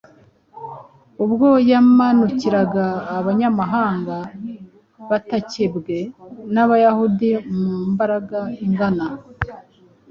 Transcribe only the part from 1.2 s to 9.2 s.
ubwo yamanukiraga Abanyamahanga batakebwe n’Abayahudi mu mbaraga ingana.